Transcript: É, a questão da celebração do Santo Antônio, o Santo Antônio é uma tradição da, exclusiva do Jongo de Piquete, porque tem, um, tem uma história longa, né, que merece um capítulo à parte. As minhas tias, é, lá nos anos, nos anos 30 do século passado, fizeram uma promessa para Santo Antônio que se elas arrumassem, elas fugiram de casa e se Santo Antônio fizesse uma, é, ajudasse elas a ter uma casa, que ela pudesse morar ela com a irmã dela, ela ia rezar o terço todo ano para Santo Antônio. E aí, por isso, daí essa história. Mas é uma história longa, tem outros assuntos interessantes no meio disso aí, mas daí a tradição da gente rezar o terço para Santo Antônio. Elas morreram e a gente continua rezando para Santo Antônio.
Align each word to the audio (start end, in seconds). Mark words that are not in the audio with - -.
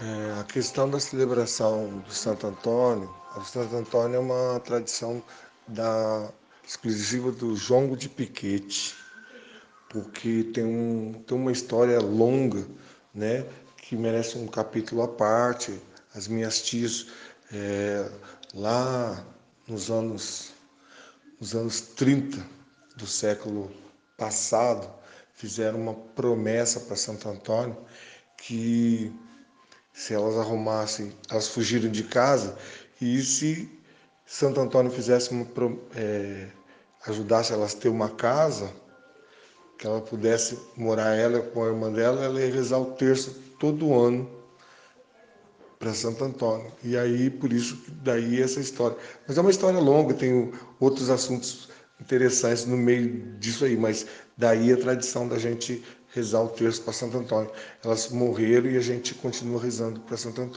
É, 0.00 0.40
a 0.40 0.44
questão 0.44 0.88
da 0.90 0.98
celebração 0.98 1.98
do 1.98 2.12
Santo 2.12 2.46
Antônio, 2.46 3.14
o 3.36 3.44
Santo 3.44 3.76
Antônio 3.76 4.16
é 4.16 4.18
uma 4.18 4.60
tradição 4.60 5.22
da, 5.68 6.32
exclusiva 6.66 7.30
do 7.30 7.54
Jongo 7.56 7.96
de 7.96 8.08
Piquete, 8.08 8.94
porque 9.88 10.44
tem, 10.54 10.64
um, 10.64 11.12
tem 11.26 11.36
uma 11.36 11.52
história 11.52 12.00
longa, 12.00 12.66
né, 13.14 13.46
que 13.76 13.96
merece 13.96 14.38
um 14.38 14.46
capítulo 14.46 15.02
à 15.02 15.08
parte. 15.08 15.78
As 16.14 16.28
minhas 16.28 16.62
tias, 16.62 17.08
é, 17.52 18.10
lá 18.54 19.24
nos 19.68 19.90
anos, 19.90 20.52
nos 21.40 21.54
anos 21.54 21.80
30 21.80 22.44
do 22.96 23.06
século 23.06 23.70
passado, 24.16 24.90
fizeram 25.34 25.80
uma 25.80 25.94
promessa 25.94 26.80
para 26.80 26.96
Santo 26.96 27.28
Antônio 27.28 27.76
que 28.38 29.12
se 29.92 30.14
elas 30.14 30.36
arrumassem, 30.36 31.12
elas 31.30 31.48
fugiram 31.48 31.90
de 31.90 32.04
casa 32.04 32.56
e 33.00 33.20
se 33.22 33.68
Santo 34.24 34.60
Antônio 34.60 34.90
fizesse 34.90 35.30
uma, 35.30 35.46
é, 35.94 36.48
ajudasse 37.06 37.52
elas 37.52 37.74
a 37.74 37.78
ter 37.78 37.88
uma 37.88 38.08
casa, 38.08 38.72
que 39.78 39.86
ela 39.86 40.00
pudesse 40.00 40.58
morar 40.76 41.14
ela 41.16 41.40
com 41.40 41.64
a 41.64 41.66
irmã 41.66 41.92
dela, 41.92 42.24
ela 42.24 42.40
ia 42.40 42.52
rezar 42.52 42.78
o 42.78 42.92
terço 42.92 43.32
todo 43.58 43.92
ano 43.92 44.30
para 45.78 45.92
Santo 45.92 46.24
Antônio. 46.24 46.72
E 46.84 46.96
aí, 46.96 47.28
por 47.28 47.52
isso, 47.52 47.76
daí 48.04 48.40
essa 48.40 48.60
história. 48.60 48.96
Mas 49.26 49.36
é 49.36 49.40
uma 49.40 49.50
história 49.50 49.80
longa, 49.80 50.14
tem 50.14 50.52
outros 50.78 51.10
assuntos 51.10 51.68
interessantes 52.00 52.64
no 52.64 52.76
meio 52.76 53.36
disso 53.38 53.64
aí, 53.64 53.76
mas 53.76 54.06
daí 54.36 54.72
a 54.72 54.76
tradição 54.76 55.26
da 55.26 55.38
gente 55.38 55.82
rezar 56.12 56.42
o 56.42 56.48
terço 56.48 56.82
para 56.82 56.92
Santo 56.92 57.18
Antônio. 57.18 57.50
Elas 57.82 58.10
morreram 58.10 58.70
e 58.70 58.76
a 58.76 58.80
gente 58.80 59.14
continua 59.14 59.60
rezando 59.60 60.00
para 60.00 60.16
Santo 60.16 60.42
Antônio. 60.42 60.50